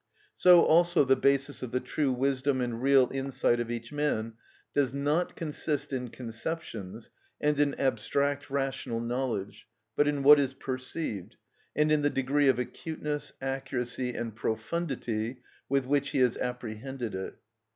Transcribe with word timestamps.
So 0.35 0.65
also 0.65 1.05
the 1.05 1.15
basis 1.15 1.61
of 1.61 1.69
the 1.69 1.79
true 1.79 2.11
wisdom 2.11 2.59
and 2.59 2.81
real 2.81 3.07
insight 3.13 3.59
of 3.59 3.69
each 3.69 3.91
man 3.91 4.33
does 4.73 4.95
not 4.95 5.35
consist 5.35 5.93
in 5.93 6.07
conceptions 6.07 7.11
and 7.39 7.59
in 7.59 7.75
abstract 7.75 8.49
rational 8.49 8.99
knowledge, 8.99 9.67
but 9.95 10.07
in 10.07 10.23
what 10.23 10.39
is 10.39 10.55
perceived, 10.55 11.35
and 11.75 11.91
in 11.91 12.01
the 12.01 12.09
degree 12.09 12.47
of 12.47 12.57
acuteness, 12.57 13.33
accuracy, 13.43 14.15
and 14.15 14.35
profundity 14.35 15.43
with 15.69 15.85
which 15.85 16.09
he 16.09 16.17
has 16.21 16.35
apprehended 16.35 17.13
it. 17.13 17.35